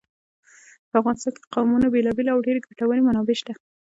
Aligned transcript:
په 0.89 0.95
افغانستان 1.01 1.31
کې 1.35 1.41
د 1.43 1.45
قومونه 1.53 1.87
بېلابېلې 1.93 2.31
او 2.33 2.43
ډېرې 2.45 2.59
ګټورې 2.67 3.01
منابع 3.07 3.35
شته. 3.39 3.53